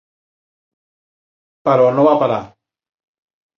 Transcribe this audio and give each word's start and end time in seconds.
Però 1.69 1.87
no 1.99 2.09
va 2.11 2.17
parar. 2.25 2.43